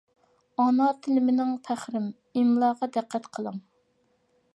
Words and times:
ئانا 0.61 0.85
تىل 1.07 1.19
مېنىڭ 1.27 1.51
پەخرىم، 1.67 2.07
ئىملاغا 2.41 2.89
دىققەت 2.97 3.29
قىلىڭ! 3.37 3.61